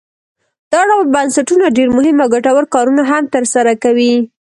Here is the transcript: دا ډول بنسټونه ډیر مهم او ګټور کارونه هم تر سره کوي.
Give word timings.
دا 0.71 0.81
ډول 0.89 1.05
بنسټونه 1.15 1.65
ډیر 1.77 1.87
مهم 1.97 2.17
او 2.23 2.27
ګټور 2.35 2.63
کارونه 2.73 3.03
هم 3.11 3.23
تر 3.33 3.43
سره 3.53 3.71
کوي. 3.83 4.13